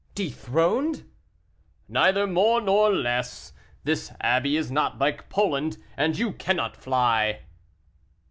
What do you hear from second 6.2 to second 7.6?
cannot fly."